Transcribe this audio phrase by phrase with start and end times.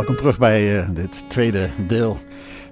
[0.00, 2.18] welkom terug bij uh, dit tweede deel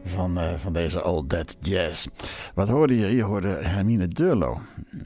[0.04, 2.06] van, uh, van deze Old Dead Jazz.
[2.54, 3.16] Wat hoorde je?
[3.16, 4.58] Je hoorde Hermine Durlo.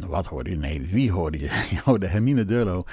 [0.06, 0.56] Wat hoorde je?
[0.56, 1.44] Nee, wie hoorde je?
[1.74, 2.84] Je hoorde Hermine Durlo,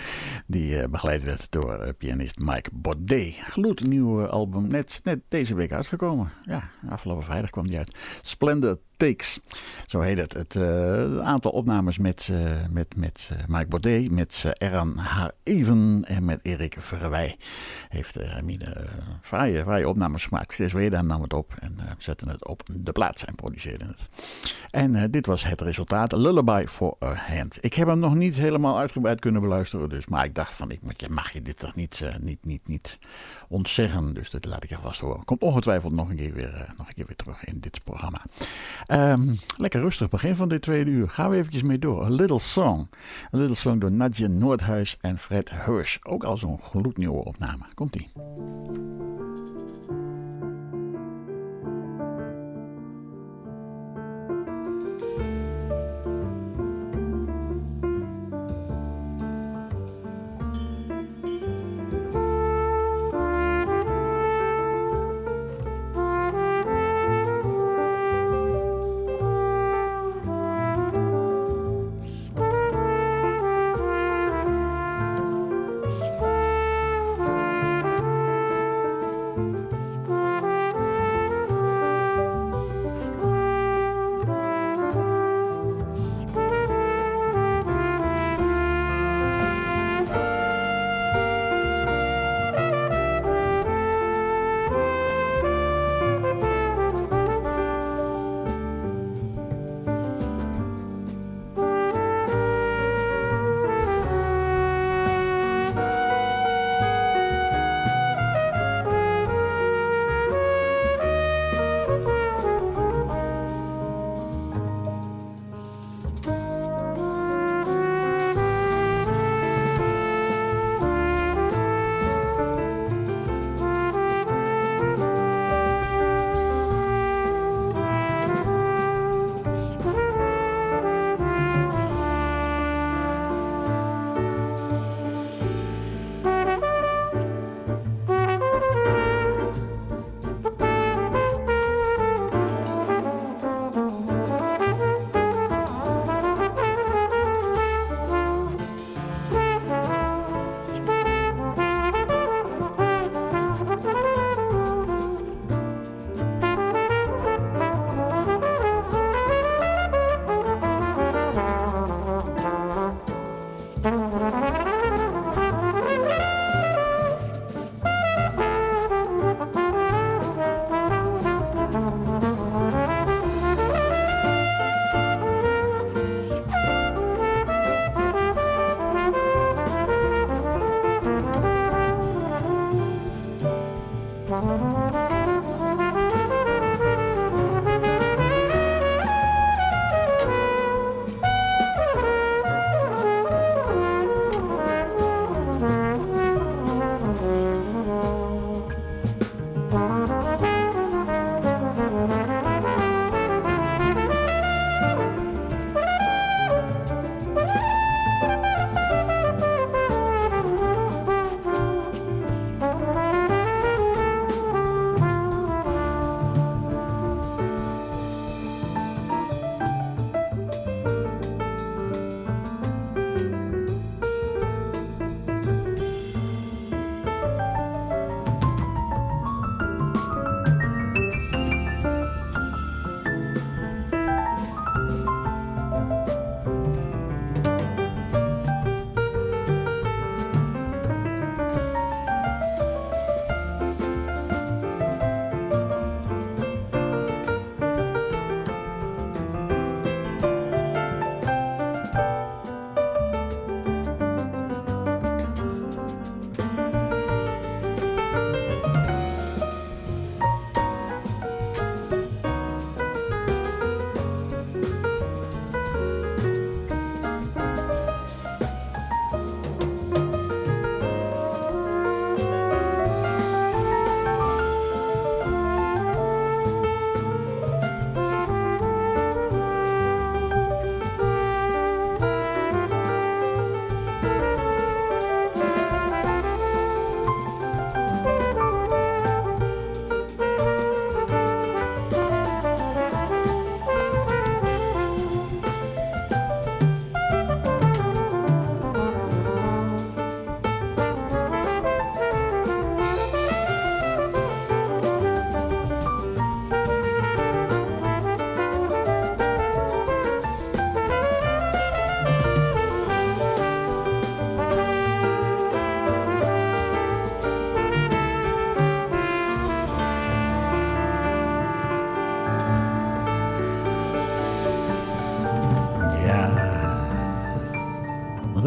[0.47, 3.35] die uh, begeleid werd door pianist Mike Baudet.
[3.43, 6.31] Gloednieuw album, net, net deze week uitgekomen.
[6.41, 7.95] Ja, afgelopen vrijdag kwam die uit.
[8.21, 9.39] Splendid Takes,
[9.86, 10.33] zo heet het.
[10.33, 16.03] Het uh, aantal opnames met, uh, met, met uh, Mike Baudet, met Eran Haar Even
[16.07, 17.36] en met Erik Verwij.
[17.89, 18.88] Heeft Hermine
[19.21, 20.53] fraaie, fraaie opnames gemaakt.
[20.53, 24.09] Chris Weda nam het op en zette het op de plaats en produceerde het.
[24.69, 26.12] En dit was het resultaat.
[26.12, 27.57] Lullaby for a Hand.
[27.62, 30.81] Ik heb hem nog niet helemaal uitgebreid kunnen beluisteren, dus, maar ik dacht van, ik
[30.81, 33.00] moet, mag je dit toch niet, niet, niet, niet
[33.47, 34.13] ontzeggen.
[34.13, 35.25] Dus dat laat ik er vast horen.
[35.25, 38.21] Komt ongetwijfeld nog een keer weer, nog een keer weer terug in dit programma.
[38.87, 41.09] Um, lekker rustig begin van dit tweede uur.
[41.09, 42.03] Gaan we eventjes mee door.
[42.03, 42.87] A Little Song.
[43.33, 45.97] A Little Song door Nadja Noordhuis en Fred Hirsch.
[46.01, 47.63] Ook al zo'n gloednieuwe opname.
[47.73, 48.09] Komt-ie.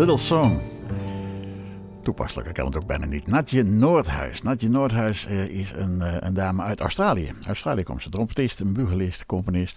[0.02, 0.60] Little Song.
[2.02, 3.26] Toepasselijk kan het ook bijna niet.
[3.26, 4.42] Natje Noordhuis.
[4.42, 7.32] Natje Noordhuis uh, is een, uh, een, dame uit Australië.
[7.46, 8.08] Australië komt ze.
[8.08, 9.76] Trompetist, een bugelist, componist.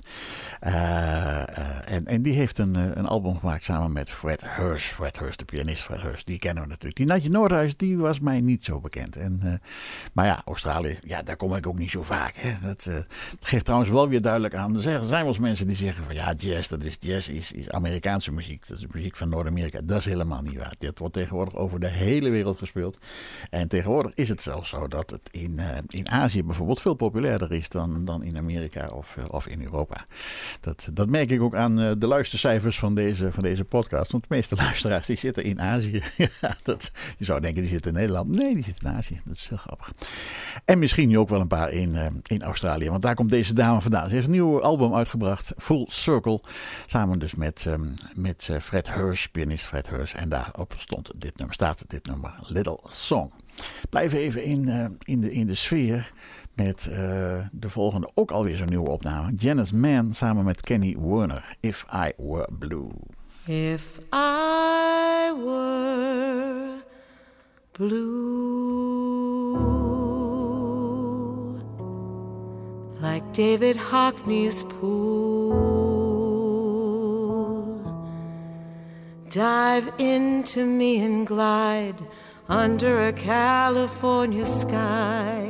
[0.64, 4.86] Uh, en, en die heeft een, een album gemaakt samen met Fred Hurst.
[4.86, 6.26] Fred Hurst, de pianist Fred Hurst.
[6.26, 6.96] Die kennen we natuurlijk.
[6.96, 9.16] Die Natje Noordhuis, die was mij niet zo bekend.
[9.16, 9.62] En,
[10.14, 12.36] maar ja, Australië, ja, daar kom ik ook niet zo vaak.
[12.36, 12.54] Hè.
[12.62, 12.90] Dat,
[13.40, 14.76] geeft trouwens wel weer duidelijk aan.
[14.76, 17.70] Er zijn wel eens mensen die zeggen van ja, jazz, dat is, jazz is, is
[17.70, 18.68] Amerikaanse muziek.
[18.68, 19.80] Dat is muziek van Noord-Amerika.
[19.84, 20.76] Dat is helemaal niet waar.
[20.78, 22.98] Dit wordt tegenwoordig over de hele wereld gespeeld.
[23.50, 27.70] En tegenwoordig is het zelfs zo dat het in, in Azië bijvoorbeeld veel populairder is
[27.70, 30.06] dan, dan in Amerika of, of in Europa.
[30.62, 34.12] Dat, dat merk ik ook aan uh, de luistercijfers van deze, van deze podcast.
[34.12, 36.04] Want de meeste luisteraars die zitten in Azië.
[36.42, 38.30] ja, dat, je zou denken die zitten in Nederland.
[38.30, 39.20] Nee, die zitten in Azië.
[39.26, 39.94] Dat is heel grappig.
[40.66, 42.90] En misschien nu ook wel een paar in, in Australië.
[42.90, 44.08] Want daar komt deze dame vandaan.
[44.08, 45.54] Ze heeft een nieuw album uitgebracht.
[45.58, 46.40] Full Circle.
[46.86, 50.14] Samen dus met, um, met Fred Hirsch, pianist Fred Hirsch.
[50.14, 53.32] En daarop stond dit nummer, staat dit nummer Little Song.
[53.90, 56.12] Blijf even in, uh, in, de, in de sfeer
[56.54, 56.98] met uh,
[57.52, 59.34] de volgende ook alweer zo'n nieuwe opname.
[59.34, 61.56] Janice Mann samen met Kenny Werner.
[61.60, 62.90] If I Were Blue.
[63.48, 66.82] If I were
[67.74, 68.34] blue
[73.00, 75.94] Like David Hockney's pool
[79.30, 82.02] Dive into me and glide
[82.48, 85.50] under a California sky.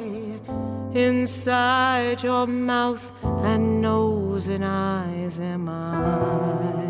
[0.94, 6.86] Inside your mouth and nose and eyes am I.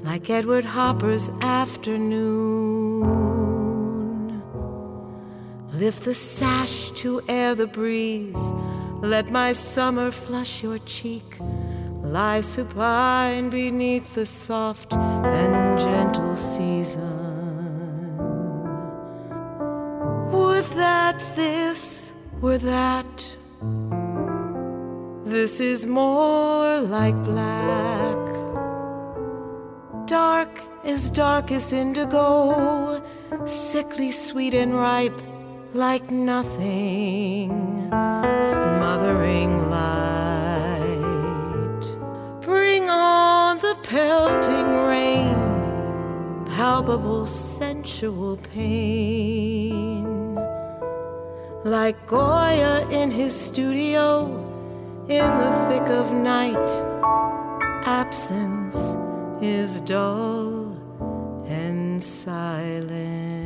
[0.03, 2.33] like Edward Hopper's afternoon,
[5.73, 8.53] lift the sash to air the breeze.
[9.03, 11.39] Let my summer flush your cheek
[12.13, 18.17] lie supine beneath the soft and gentle season.
[20.31, 23.37] Would that this were that?
[25.25, 28.17] This is more like black.
[30.07, 33.03] Dark as darkest indigo,
[33.45, 35.21] sickly sweet and ripe
[35.75, 37.51] like nothing,
[38.41, 40.26] smothering light.
[42.89, 45.35] On the pelting rain,
[46.47, 50.05] palpable sensual pain.
[51.65, 54.27] Like Goya in his studio,
[55.09, 56.71] in the thick of night,
[57.85, 58.97] absence
[59.43, 60.77] is dull
[61.47, 63.37] and silent.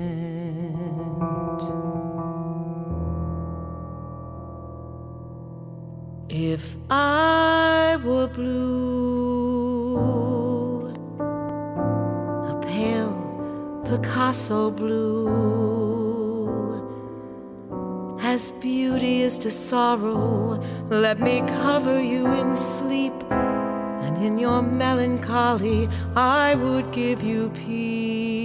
[6.29, 8.80] If I were blue,
[14.03, 15.69] Picasso blue,
[18.23, 25.87] as beauty is to sorrow, let me cover you in sleep, and in your melancholy
[26.17, 28.40] I would give you peace.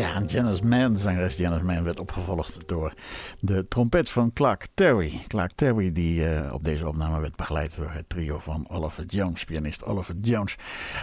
[0.00, 2.92] Ja, Janice Mann, zangeres Janice Mann, werd opgevolgd door
[3.40, 5.20] de trompet van Clark Terry.
[5.26, 9.44] Clark Terry die uh, op deze opname werd begeleid door het trio van Oliver Jones,
[9.44, 10.56] pianist Oliver Jones.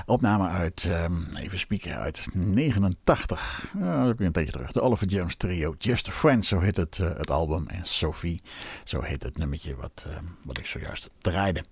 [0.05, 3.65] Opname uit, um, even spieken, uit 89.
[3.77, 4.71] Uh, dat een tijdje terug.
[4.71, 7.67] De Oliver Jones trio, Just a Friend, zo heet het, uh, het album.
[7.67, 8.41] En Sophie,
[8.83, 10.07] zo heet het nummertje wat,
[10.43, 11.63] wat ik zojuist draaide.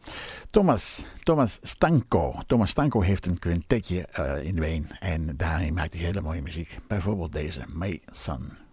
[0.49, 2.35] Thomas, Thomas Stanko.
[2.47, 4.07] Thomas Stanko heeft een quintetje
[4.43, 6.77] in de been en daarmee maakt hij hele mooie muziek.
[6.87, 8.64] Bijvoorbeeld deze, My Son.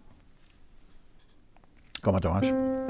[2.03, 2.82] Kommer til os.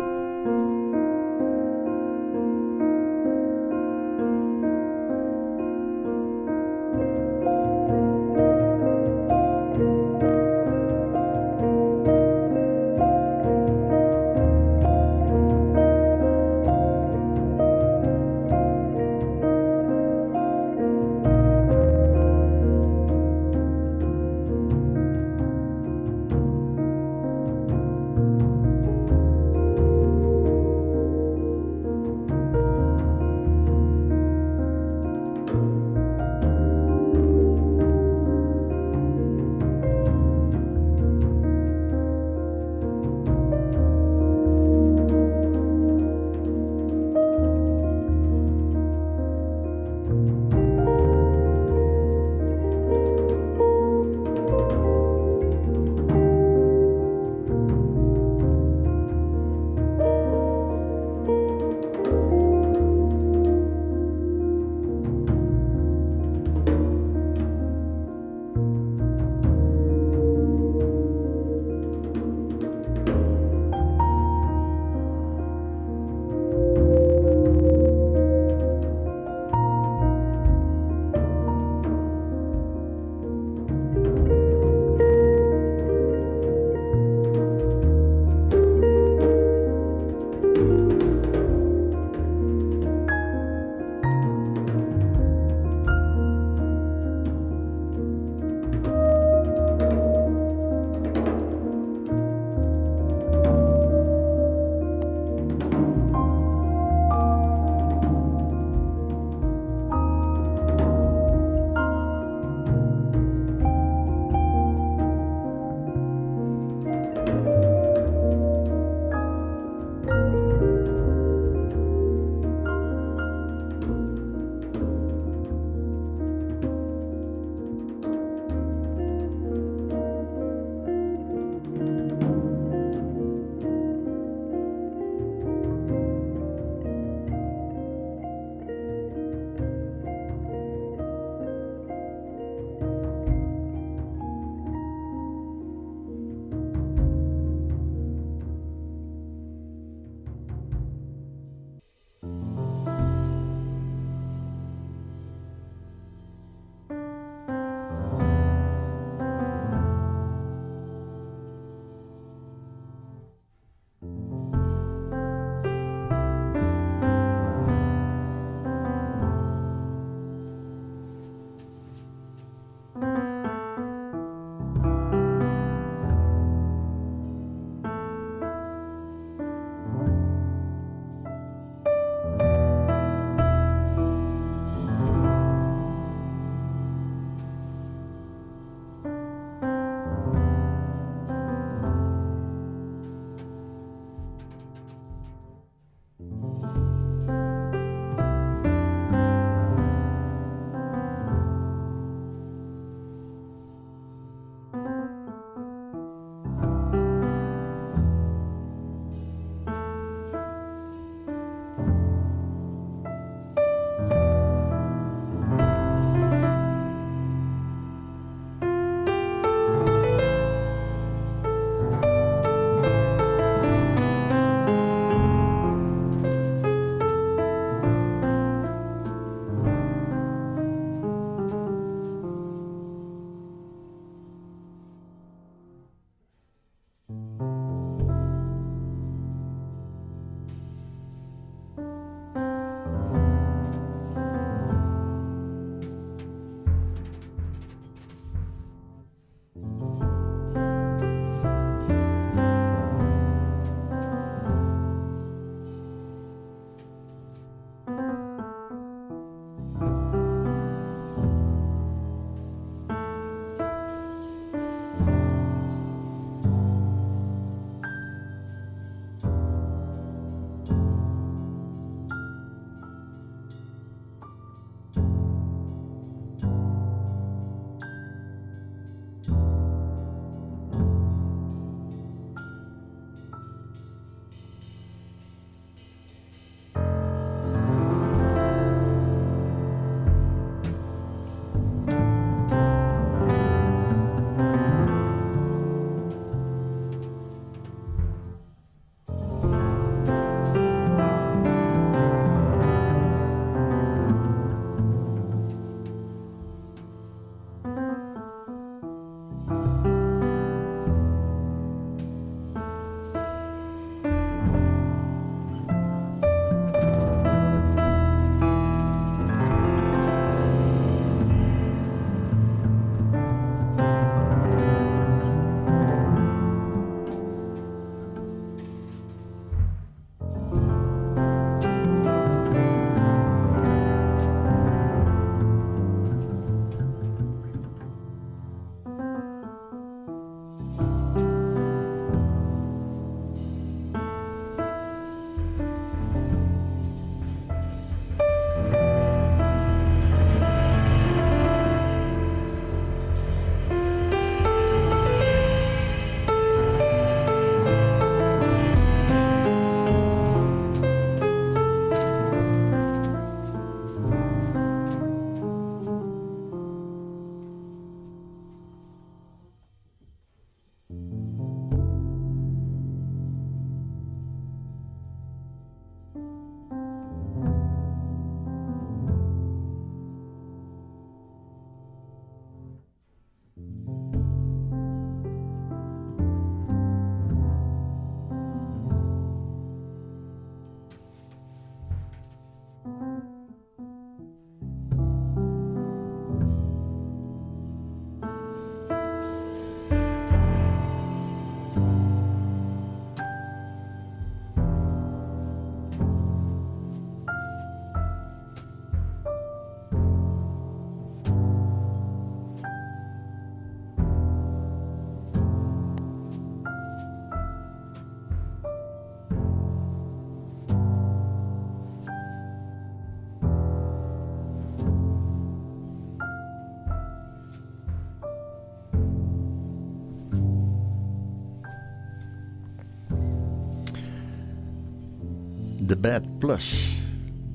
[436.03, 436.97] Bad Plus.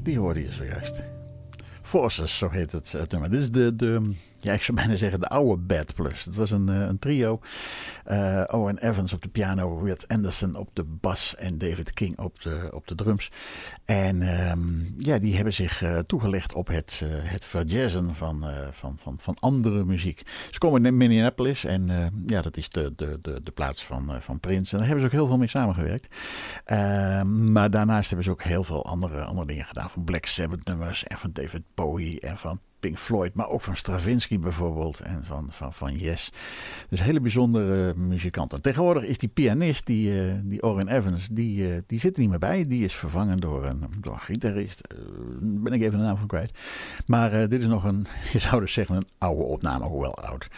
[0.02, 1.02] Die hoorde je zojuist.
[1.82, 3.30] Forces, zo heet het, het nummer.
[3.30, 6.24] Dit is de, de, ja, ik zou bijna zeggen de oude Bad Plus.
[6.24, 7.40] Het was een, een trio.
[8.06, 12.40] Uh, Owen Evans op de piano, Weird Anderson op de bas en David King op
[12.42, 13.30] de, op de drums.
[13.84, 18.98] En um, ja, die hebben zich uh, toegelegd op het, uh, het verjazzen van, van,
[19.02, 20.22] van, van andere muziek.
[20.50, 24.40] Ze komen in Minneapolis en ja, dat is de, de, de, de plaats van, van
[24.40, 24.72] Prince.
[24.72, 26.16] En daar hebben ze ook heel veel mee samengewerkt.
[26.64, 29.90] Ehm, maar daarnaast hebben ze ook heel veel andere, andere dingen gedaan.
[29.90, 33.76] Van Black Sabbath nummers en van David Bowie en van Pink Floyd, maar ook van
[33.76, 36.30] Stravinsky bijvoorbeeld en van, van, van Yes.
[36.88, 38.62] Dus hele bijzondere muzikanten.
[38.62, 42.30] Tegenwoordig is die pianist, die, uh, die Orin Evans, die, uh, die zit er niet
[42.30, 42.66] meer bij.
[42.66, 44.80] Die is vervangen door een, door een gitarist.
[44.92, 44.98] Uh,
[45.40, 46.50] ben ik even de naam van kwijt.
[47.06, 50.48] Maar dit is nog een, je zou dus zeggen, een oude opname, hoewel oud.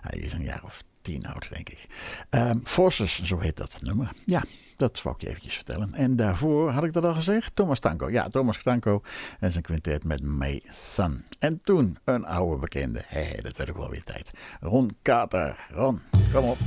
[0.00, 1.86] Hij is een jaar of tien oud, denk ik.
[2.30, 4.12] Um, Forces, zo heet dat nummer.
[4.24, 4.42] Ja,
[4.78, 5.94] dat wou ik je eventjes vertellen.
[5.94, 7.54] En daarvoor had ik dat al gezegd.
[7.54, 8.10] Thomas Tanko.
[8.10, 9.02] Ja, Thomas Tanko
[9.40, 11.24] en zijn quintet met May Sun.
[11.38, 13.02] En toen een oude bekende.
[13.06, 14.30] Hé, hey, dat werd ook wel weer tijd.
[14.60, 15.66] Ron Kater.
[15.72, 16.00] Ron,
[16.32, 16.58] kom op.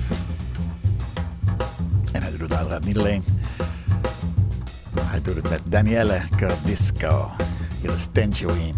[2.12, 3.24] En hij doet het uiteraard niet alleen.
[5.00, 7.32] Hij doet het met Danielle Cardisco.
[7.82, 8.76] Hier is Tensioin.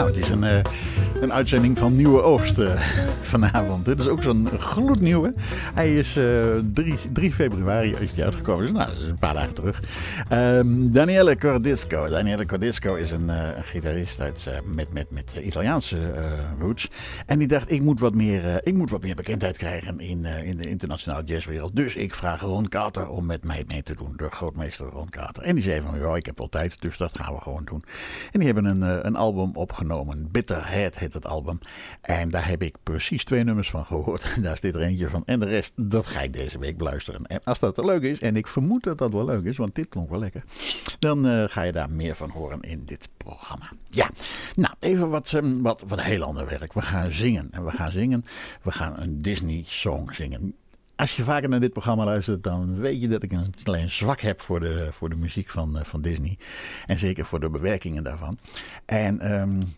[0.00, 0.58] Nou, het is een, eh,
[1.20, 2.76] een uitzending van Nieuwe Oogsten.
[2.76, 2.82] Eh
[3.30, 3.84] vanavond.
[3.84, 5.34] Dit is ook zo'n gloednieuwe.
[5.74, 6.24] Hij is uh,
[6.72, 8.62] 3, 3 februari is uitgekomen.
[8.62, 9.82] Dus nou, dat is een paar dagen terug.
[10.32, 12.08] Um, Daniele Cordisco.
[12.08, 15.98] Daniele Cordisco is een, een gitarist uit, met, met, met Italiaanse
[16.58, 16.90] roots.
[17.26, 20.56] En die dacht, ik moet wat meer, ik moet wat meer bekendheid krijgen in, in
[20.56, 21.76] de internationale jazzwereld.
[21.76, 24.12] Dus ik vraag Ron Carter om met mij mee te doen.
[24.16, 25.42] De grootmeester Ron Carter.
[25.42, 27.84] En die zei van, ja, ik heb al tijd, dus dat gaan we gewoon doen.
[28.32, 30.28] En die hebben een, een album opgenomen.
[30.30, 31.58] Bitterhead heet het album.
[32.00, 34.34] En daar heb ik precies twee nummers van gehoord.
[34.42, 35.22] Daar is dit er eentje van.
[35.26, 37.26] En de rest, dat ga ik deze week beluisteren.
[37.26, 39.88] En als dat leuk is, en ik vermoed dat dat wel leuk is, want dit
[39.88, 40.44] klonk wel lekker.
[40.98, 43.70] Dan uh, ga je daar meer van horen in dit programma.
[43.88, 44.10] Ja,
[44.56, 46.72] nou even wat, um, wat, wat heel ander werk.
[46.72, 47.48] We gaan zingen.
[47.50, 48.24] En we gaan zingen.
[48.62, 50.54] We gaan een Disney-song zingen.
[50.96, 54.20] Als je vaker naar dit programma luistert, dan weet je dat ik een klein zwak
[54.20, 56.38] heb voor de, voor de muziek van, uh, van Disney.
[56.86, 58.38] En zeker voor de bewerkingen daarvan.
[58.84, 59.74] En um,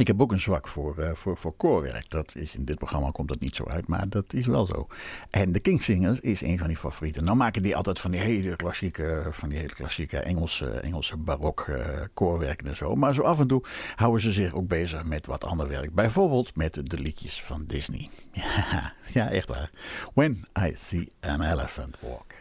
[0.00, 2.10] ik heb ook een zwak voor, uh, voor, voor koorwerk.
[2.10, 4.86] Dat is, in dit programma komt dat niet zo uit, maar dat is wel zo.
[5.30, 7.24] En de Kingsingers is een van die favorieten.
[7.24, 11.66] Nou maken die altijd van die hele klassieke, van die hele klassieke Engelse, Engelse barok
[11.68, 11.76] uh,
[12.14, 12.94] koorwerken en zo.
[12.94, 13.62] Maar zo af en toe
[13.94, 15.94] houden ze zich ook bezig met wat ander werk.
[15.94, 18.08] Bijvoorbeeld met de liedjes van Disney.
[18.32, 19.70] Ja, ja echt waar.
[20.14, 22.32] When I See an Elephant Walk.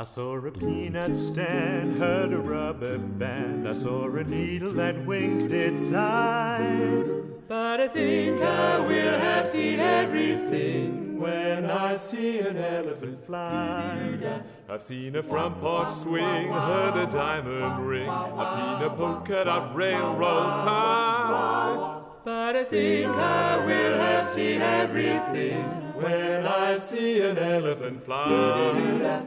[0.00, 3.68] I saw a peanut stand, heard a rubber band.
[3.68, 7.04] I saw a needle that winked its eye.
[7.46, 14.40] But I think I will have seen everything when I see an elephant fly.
[14.70, 18.08] I've seen a front porch swing, heard a diamond ring.
[18.08, 22.00] I've seen a polka dot railroad tie.
[22.24, 25.62] But I think I will have seen everything
[26.00, 29.26] when I see an elephant fly.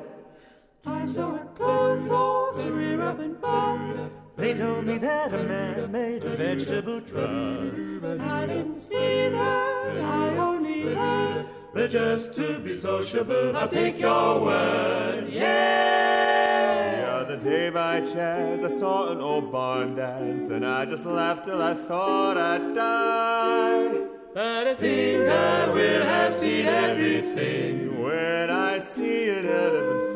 [0.85, 4.11] I saw a clothes horse rear up and bark.
[4.35, 7.29] They told me that a man made a vegetable truck.
[7.29, 11.45] I didn't see that, I only heard.
[11.73, 17.01] But just to be sociable, I'll take your word, yeah!
[17.01, 21.45] The other day by chance, I saw an old barn dance, and I just laughed
[21.45, 24.07] till I thought I'd die.
[24.33, 30.12] But I think I will have seen everything when I see an elephant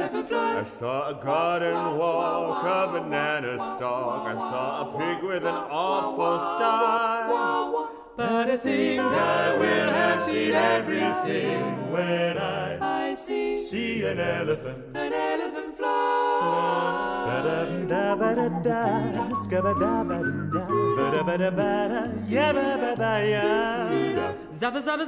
[0.00, 4.28] I saw a garden walk, a banana stalk.
[4.28, 7.90] I saw a pig with an awful style.
[8.16, 14.96] But I think I will have seen everything when I, I see, see an elephant.
[14.96, 17.24] An elephant fly.
[17.26, 20.64] Ba-da-da, ba-da-da, scabba-da-ba-da-da,
[20.96, 23.46] ba-da-ba-da-ba-da, yeah, ba-ba-ba-ya.
[24.58, 25.06] Zabba zabba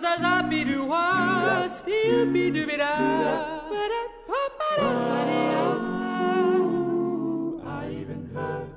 [7.65, 8.71] I even heard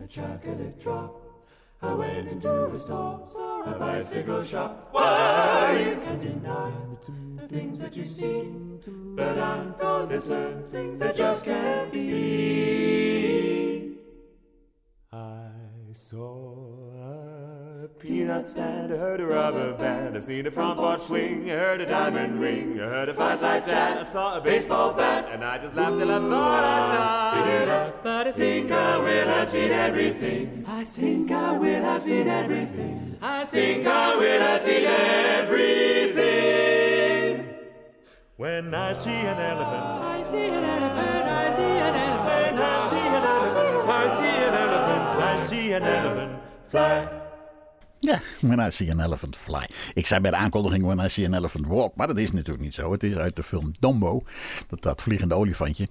[0.00, 1.14] a chocolate drop.
[1.82, 3.22] I went into a store,
[3.66, 4.88] a bicycle shop.
[4.92, 6.72] Why you can't deny
[7.36, 8.48] the things that you see,
[9.16, 13.96] but I'm told there's certain things that just can't be.
[15.12, 15.50] I
[15.92, 17.01] saw
[18.02, 21.80] peanut stand, I heard a rubber band, I've seen a front porch swing, I heard
[21.80, 25.56] a diamond ring, I heard a fireside chat, I saw a baseball bat, and I
[25.58, 26.94] just laughed till I thought I'd
[27.64, 27.92] die.
[28.02, 30.64] But I think I will have seen everything.
[30.66, 33.16] I think I will have seen everything.
[33.22, 35.54] I think I will have seen everything.
[38.36, 42.56] When I see an elephant, I see an elephant, I see an elephant.
[42.56, 47.21] When I see an elephant, I see an elephant, I see an elephant fly.
[48.04, 49.68] Ja, When I See an Elephant Fly.
[49.94, 52.64] Ik zei bij de aankondiging When I See an Elephant Walk, maar dat is natuurlijk
[52.64, 52.92] niet zo.
[52.92, 54.22] Het is uit de film Dumbo,
[54.68, 55.88] dat, dat vliegende olifantje.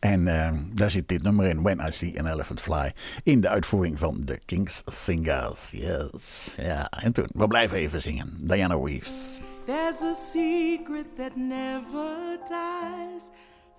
[0.00, 2.92] En uh, daar zit dit nummer in, When I See an Elephant Fly,
[3.22, 5.70] in de uitvoering van de Kings Singers.
[5.70, 6.90] Yes, ja.
[6.90, 8.32] En toen, we blijven even zingen.
[8.42, 9.40] Diana Reeves.
[9.64, 13.30] There's a secret that never dies,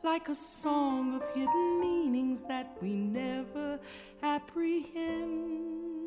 [0.03, 3.79] like a song of hidden meanings that we never
[4.21, 5.98] apprehend.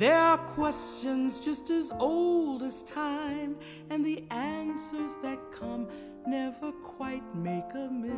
[0.00, 3.56] There are questions just as old as time,
[3.90, 5.88] and the answers that come
[6.26, 8.14] never quite make amends.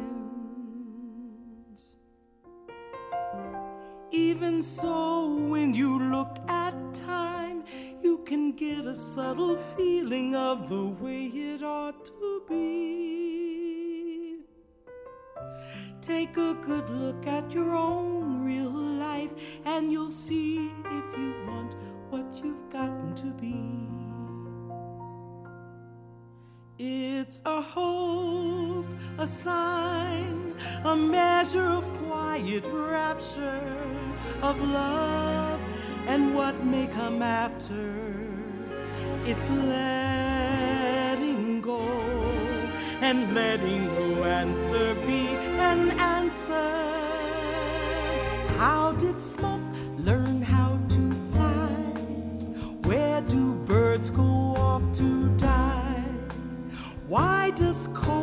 [4.12, 7.64] Even so, when you look at time,
[8.00, 13.51] you can get a subtle feeling of the way it ought to be.
[16.00, 19.32] Take a good look at your own real life,
[19.64, 21.74] and you'll see if you want
[22.10, 23.82] what you've gotten to be.
[26.78, 28.86] It's a hope,
[29.18, 33.62] a sign, a measure of quiet rapture,
[34.42, 35.60] of love
[36.06, 37.94] and what may come after.
[39.24, 40.80] It's letting
[41.60, 42.11] go
[43.02, 45.26] and letting no answer be
[45.58, 46.70] an answer.
[48.58, 49.60] How did smoke
[49.98, 51.74] learn how to fly?
[52.86, 56.04] Where do birds go off to die?
[57.08, 58.21] Why does coal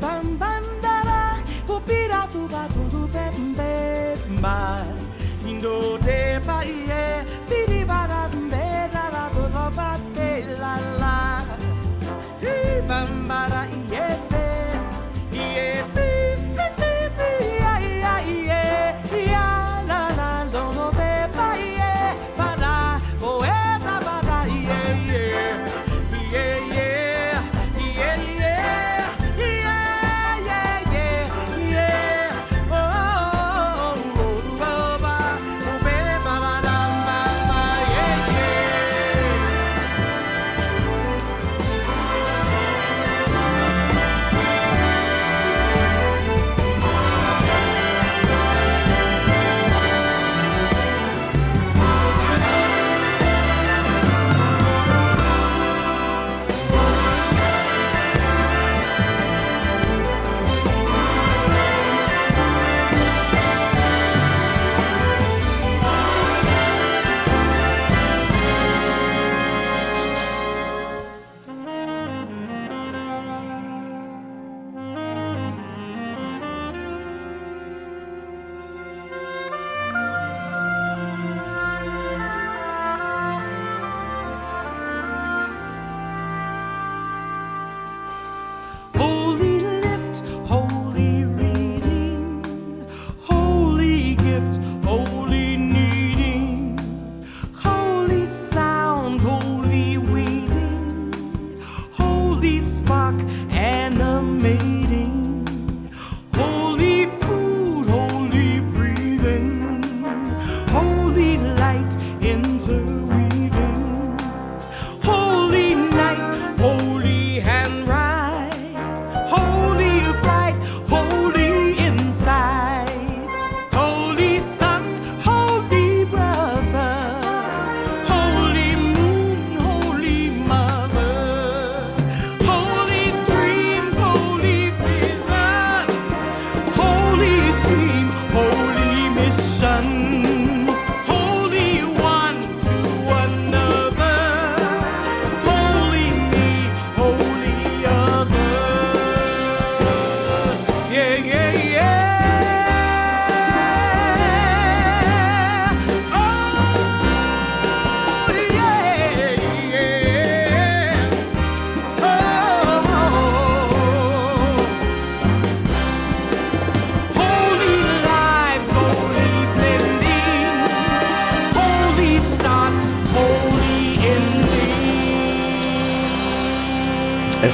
[0.00, 0.94] bam bam da
[4.42, 4.68] ba
[5.50, 5.76] indo
[6.88, 8.22] ye ba da
[8.94, 9.04] da
[9.76, 9.90] ba
[10.60, 11.16] la la.
[12.88, 13.10] Bam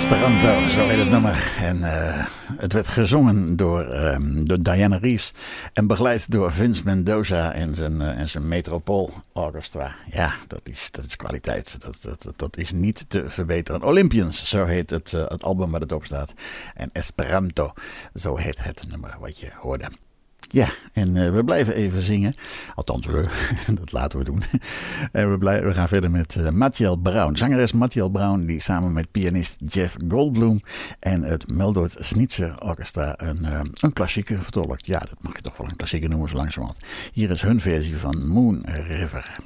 [0.05, 1.52] Esperanto, zo heet het nummer.
[1.61, 2.26] En uh,
[2.57, 5.32] het werd gezongen door, um, door Diana Reeves
[5.72, 9.94] en begeleid door Vince Mendoza en zijn, en zijn Metropool Orchestra.
[10.11, 11.80] Ja, dat is, dat is kwaliteit.
[11.82, 13.82] Dat, dat, dat is niet te verbeteren.
[13.82, 16.34] Olympians, zo heet het, uh, het album waar het op staat.
[16.74, 17.72] En Esperanto,
[18.14, 19.90] zo heet het nummer wat je hoorde.
[20.55, 22.34] Ja, en uh, we blijven even zingen.
[22.74, 23.28] Althans, we,
[23.80, 24.42] dat laten we doen.
[25.12, 27.36] en we, blijven, we gaan verder met uh, Mathiel Brown.
[27.36, 30.61] Zangeres Mathiel Brown, die samen met pianist Jeff Goldblum
[30.98, 34.86] en het Meldort Snitzer Orchestra een, uh, een klassieker vertolkt.
[34.86, 36.84] Ja, dat mag je toch wel een klassieker noemen, zo langzamerhand.
[37.12, 39.36] Hier is hun versie van Moon River.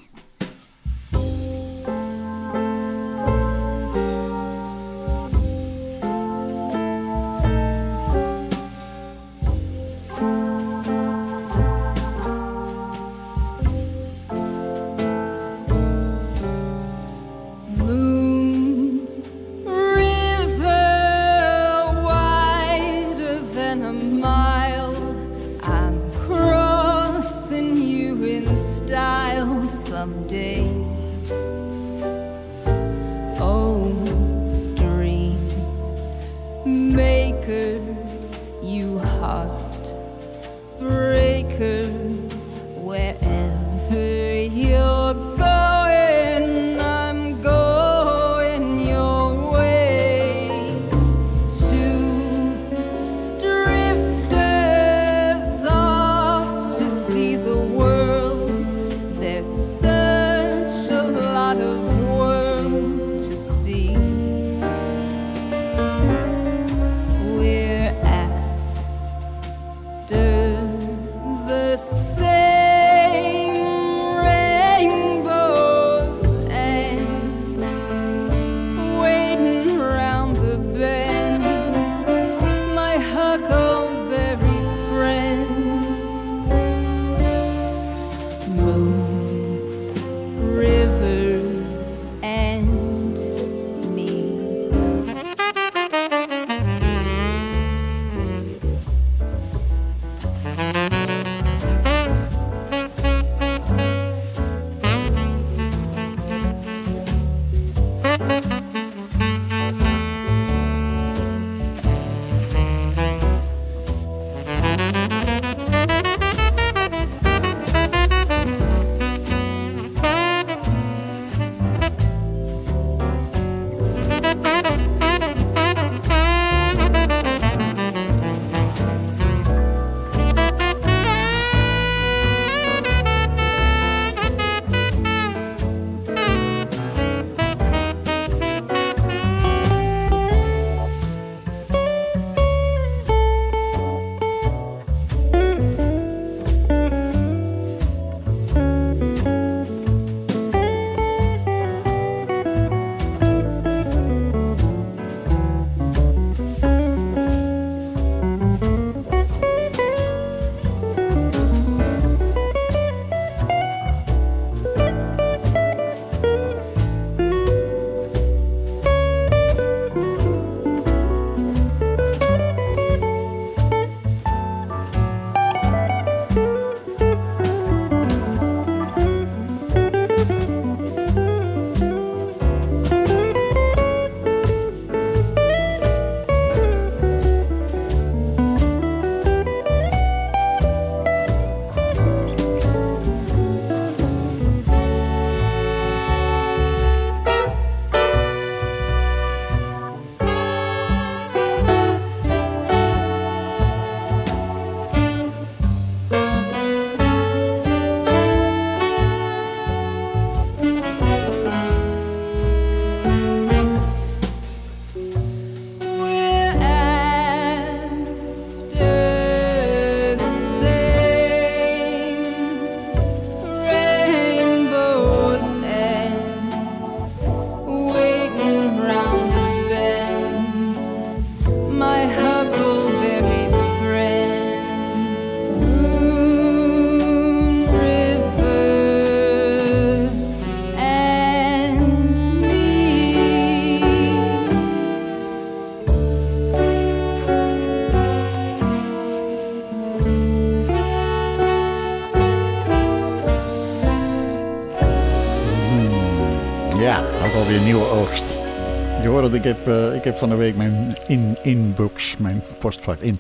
[259.49, 263.19] Heb, uh, ik heb van de week mijn in, inbox, mijn postvak in.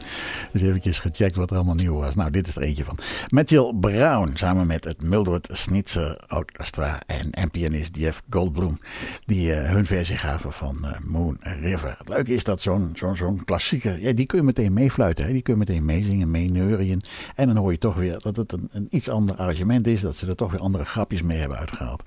[0.52, 2.14] Dus eventjes gecheckt wat er allemaal nieuw was.
[2.14, 2.98] Nou, dit is er eentje van.
[3.28, 7.00] Matthew Brown samen met het Mildred Snitzer Orchestra
[7.30, 8.78] en, pianist Jeff Goldblum.
[9.24, 11.94] Die uh, hun versie gaven van uh, Moon River.
[11.98, 15.24] Het leuke is dat zo'n zo'n zo'n klassieker, ja, die kun je meteen meefluiten.
[15.24, 15.32] Hè?
[15.32, 17.02] Die kun je meteen meezingen, meeneurien.
[17.34, 20.00] En dan hoor je toch weer dat het een, een iets ander arrangement is.
[20.00, 22.02] Dat ze er toch weer andere grapjes mee hebben uitgehaald.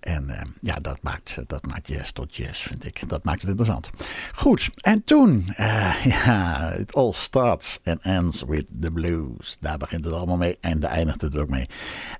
[0.00, 3.08] En uh, ja, dat maakt, dat maakt tot jazz, vind ik.
[3.08, 3.90] Dat maakt het interessant.
[4.34, 9.56] Goed, en toen, uh, ja, it all starts and ends with the blues.
[9.60, 11.66] Daar begint het allemaal mee en daar eindigt het ook mee.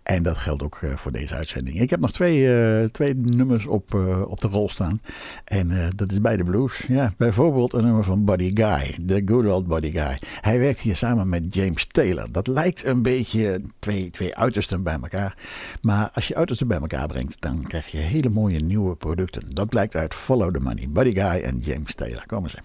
[0.02, 1.80] En dat geldt ook uh, voor deze uitzending.
[1.80, 3.94] Ik heb nog twee, twee nummers op,
[4.28, 5.00] op de rol staan.
[5.44, 6.84] En dat is bij de blues.
[6.88, 10.18] Ja, bijvoorbeeld een nummer van Buddy Guy, The Good Old Buddy Guy.
[10.40, 12.32] Hij werkt hier samen met James Taylor.
[12.32, 15.36] Dat lijkt een beetje twee, twee uitersten bij elkaar.
[15.82, 19.42] Maar als je uitersten bij elkaar brengt, dan krijg je hele mooie nieuwe producten.
[19.54, 22.26] Dat blijkt uit Follow the Money, Buddy Guy en James Taylor.
[22.26, 22.58] Komen ze.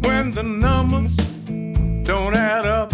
[0.00, 1.14] When the numbers
[2.02, 2.92] don't add up,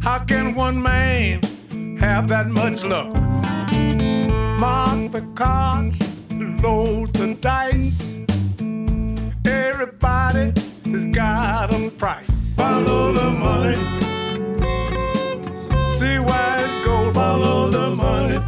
[0.00, 1.40] how can one man
[1.98, 3.14] have that much luck?
[4.58, 5.98] Mark the cards,
[6.62, 8.25] load the dice.
[9.46, 10.52] Everybody
[10.90, 12.52] has got a price.
[12.56, 13.76] Follow the money.
[15.88, 17.14] See why it goes.
[17.14, 18.40] Follow the money.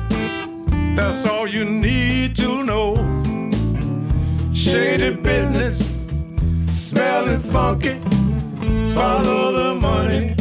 [0.97, 2.97] That's all you need to know.
[4.53, 5.89] Shady business,
[6.73, 8.01] smelling funky.
[8.93, 10.35] Follow the money.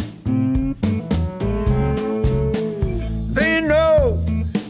[3.32, 4.26] They know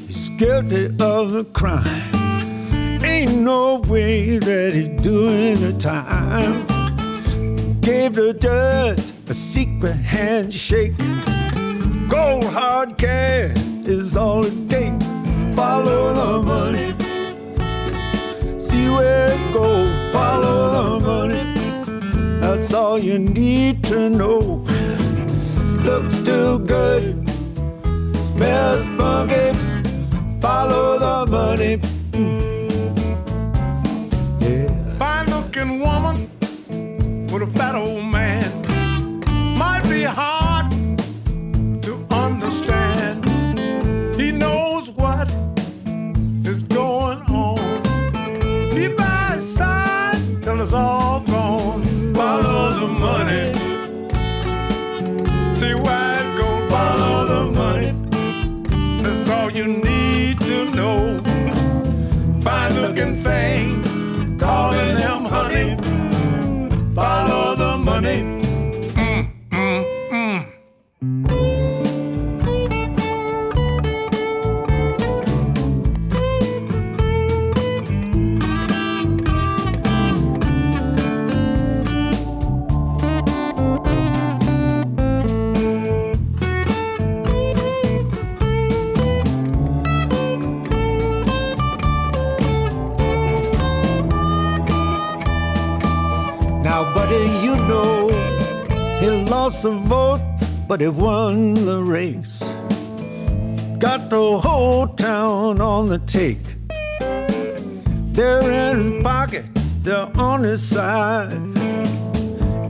[0.05, 2.07] he's guilty of a crime
[3.17, 6.53] ain't no way that he's doing the time.
[7.81, 10.95] Gave the judge a secret handshake.
[12.09, 13.57] Gold hard cash
[13.87, 15.05] is all it takes.
[15.55, 16.89] Follow the money.
[18.59, 20.13] See where it goes.
[20.13, 21.43] Follow the money.
[22.41, 24.63] That's all you need to know.
[25.87, 27.27] Looks too good.
[28.27, 29.47] Smells funky.
[30.39, 31.81] Follow the money.
[32.17, 32.46] woman
[37.39, 39.21] with a fat old man
[39.57, 40.71] might be hard
[41.83, 43.23] to understand.
[44.15, 45.29] He knows what
[46.43, 47.81] is going on.
[48.73, 51.83] Be by his side till it's all gone.
[52.15, 53.53] Follow the money.
[55.53, 56.71] See where it goes.
[56.71, 57.91] Follow the money.
[59.03, 61.19] That's all you need to know.
[62.41, 63.86] Fine looking thing
[99.67, 100.21] the vote,
[100.65, 102.39] but he won the race.
[103.77, 106.45] Got the whole town on the take.
[108.15, 109.45] They're in his pocket,
[109.83, 111.33] they're on his side.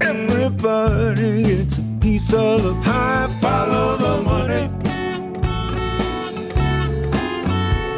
[0.02, 3.28] Everybody gets a piece of the pie.
[3.41, 4.64] Follow the money.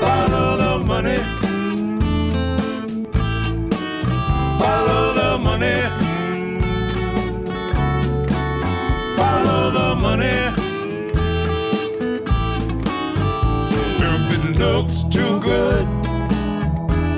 [0.02, 1.20] Follow the money.
[4.60, 5.09] Follow
[10.00, 10.26] money.
[14.02, 15.86] If it looks too good,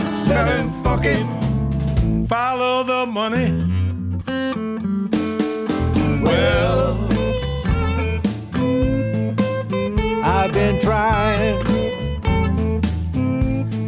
[0.10, 1.24] smelling funky,
[2.28, 3.52] follow the money.
[6.24, 6.98] Well,
[10.24, 11.60] I've been trying,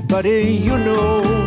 [0.07, 1.42] buddy, you know.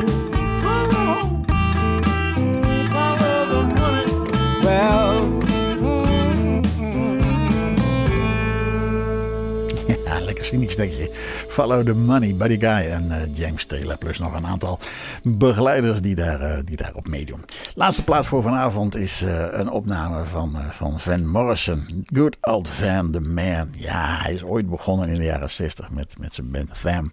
[10.47, 11.11] Cynisch denk je.
[11.49, 13.97] Follow the Money, Buddy Guy en uh, James Taylor.
[13.99, 14.79] Plus nog een aantal
[15.23, 17.45] begeleiders die, daar, uh, die daarop meedoen.
[17.75, 22.05] Laatste plaat voor vanavond is uh, een opname van, van Van Morrison.
[22.05, 23.69] Good Old Van the Man.
[23.77, 27.11] Ja, hij is ooit begonnen in de jaren 60 met, met zijn band Tham.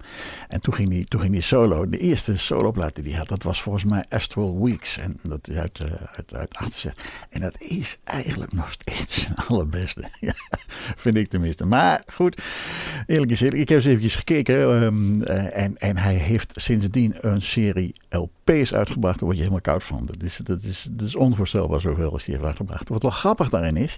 [0.48, 1.90] En toen ging hij toen ging die solo.
[1.90, 4.98] De eerste soloplaat die hij had, dat was volgens mij Astral Weeks.
[4.98, 5.80] En dat is uit,
[6.16, 7.04] uit, uit 68.
[7.30, 10.04] En dat is eigenlijk nog steeds zijn allerbeste.
[11.04, 11.66] Vind ik tenminste.
[11.66, 12.42] Maar goed,
[13.06, 14.84] eerlijk gezegd, ik heb eens eventjes gekeken.
[14.84, 19.20] Um, uh, en, en hij heeft sindsdien een serie LP's uitgebracht.
[19.20, 20.06] Daar word je helemaal koud van.
[20.06, 22.89] Dat is, dat is, dat is onvoorstelbaar zoveel als hij heeft uitgebracht.
[22.89, 23.97] Wat wel grappig daarin is,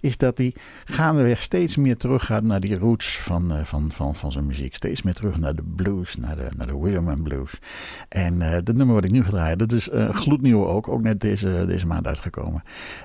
[0.00, 4.32] is dat hij gaandeweg steeds meer teruggaat naar die roots van, uh, van, van, van
[4.32, 4.74] zijn muziek.
[4.74, 7.58] Steeds meer terug naar de blues, naar de, naar de Blues.
[8.08, 10.88] En uh, dat nummer wat ik nu ga draaien, dat is uh, gloednieuw ook.
[10.88, 12.62] Ook net deze, deze maand uitgekomen.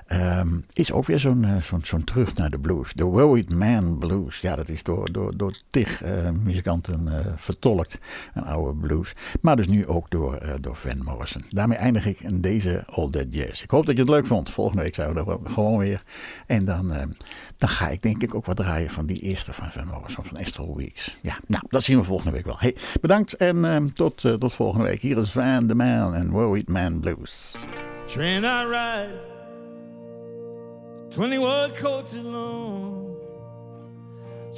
[0.08, 2.94] Um, is ook weer zo'n zo'n zo'n terug naar de blues.
[2.94, 4.40] The Worried Man Blues.
[4.40, 6.04] Ja, dat is door, door, door tig
[6.44, 8.00] muzikanten vertolkt.
[8.34, 9.14] Een oude blues.
[9.42, 11.44] Maar dus nu ook door, uh, door Van Morrison.
[11.50, 13.64] Daarmee eindig ik in deze All That Jazz.
[13.64, 14.50] Ik hoop dat je het leuk vond.
[14.50, 16.04] Volgende week zijn we er gewoon weer.
[16.46, 16.94] En dan,
[17.58, 20.38] dan ga ik denk ik ook wat draaien van die eerste van Van Morrison, van
[20.38, 21.18] Astral Weeks.
[21.22, 22.60] Ja, nou, dat zien we volgende week wel.
[22.60, 25.02] Hey, bedankt en tot, tot volgende week.
[25.02, 27.56] Hier is Van the Man en Worried Man Blues.
[28.06, 29.20] Train I ride
[31.12, 33.17] 21 coaches long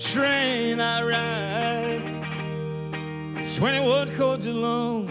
[0.02, 2.26] Train I ride
[3.58, 5.08] 21 coaches long.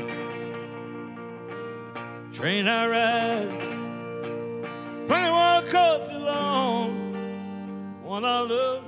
[2.32, 3.50] Train I ride.
[5.06, 8.02] 21 coaches long.
[8.02, 8.82] One I love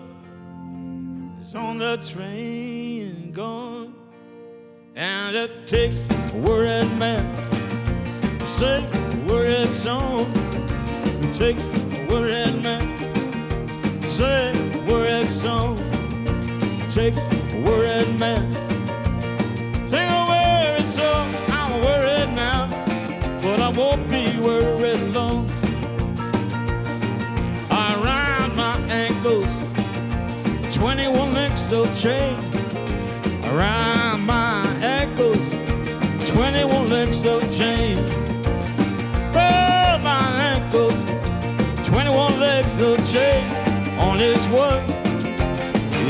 [1.42, 3.94] is on the train gone.
[4.94, 7.36] And it takes a worried man
[8.38, 10.32] to sing a worried song.
[10.34, 12.96] It takes a worried man
[14.01, 15.89] to sing a worried song.
[16.91, 18.53] Takes a worried man
[19.88, 22.66] Sing a worried song, I'm worried now,
[23.41, 25.49] but I won't be worried long.
[27.70, 29.47] Around my ankles,
[30.74, 32.36] 21 links of chain.
[33.45, 35.38] Around my ankles,
[36.28, 37.70] 21 links of chain.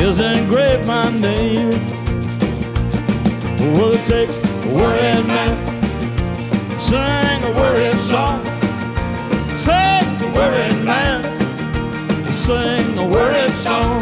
[0.01, 1.71] Is engraved my name.
[3.75, 5.71] Well, it takes a worried man
[6.91, 8.41] sing a worried song.
[9.51, 11.23] It takes a worried man
[12.25, 14.00] to sing a worried song.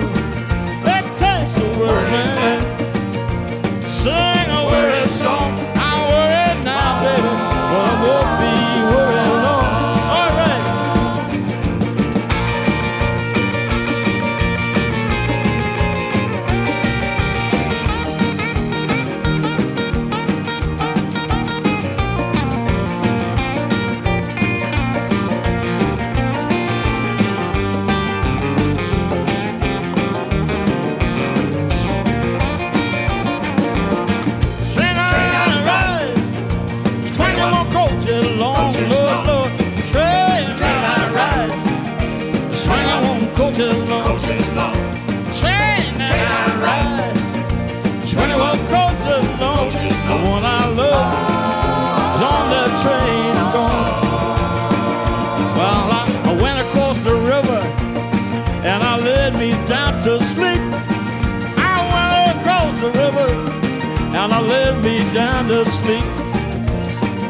[64.89, 66.09] Me down to sleep.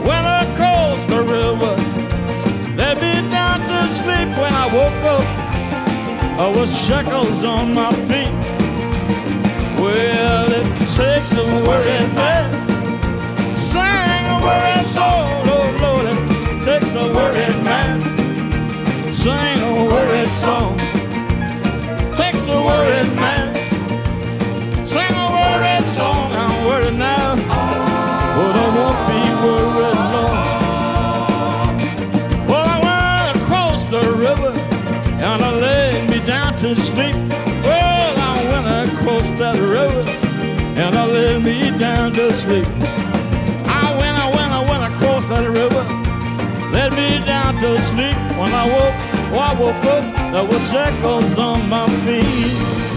[0.08, 1.74] When I crossed the river,
[2.78, 4.28] laid me down to sleep.
[4.42, 5.26] When I woke up,
[6.44, 8.34] I was shackles on my feet.
[9.82, 12.48] Well, it takes a worried man,
[13.56, 17.96] sing a worried song, oh Lord, it takes a worried man,
[19.22, 19.57] sing
[47.60, 48.16] to sleep.
[48.38, 48.94] When I woke,
[49.34, 52.87] oh, I woke up, there was shackles on my feet